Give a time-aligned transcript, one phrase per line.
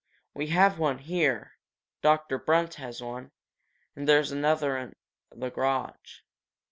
[0.33, 1.51] We have one here,
[2.01, 3.29] Doctor Brunt has one,
[3.95, 4.93] and there's another in
[5.29, 6.21] the garage.